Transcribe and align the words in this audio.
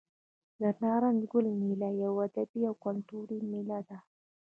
د 0.59 0.61
نارنج 0.81 1.21
ګل 1.31 1.45
میله 1.59 1.89
یوه 2.03 2.21
ادبي 2.27 2.61
او 2.69 2.75
کلتوري 2.85 3.39
میله 3.51 3.79
ده. 3.87 3.97